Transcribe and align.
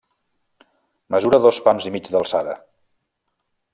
Mesura 1.15 1.41
dos 1.43 1.59
pams 1.67 1.87
i 1.91 1.93
mig 1.97 2.09
d'alçada. 2.17 2.57